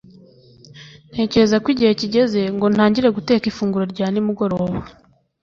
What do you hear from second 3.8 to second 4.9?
rya nimugoroba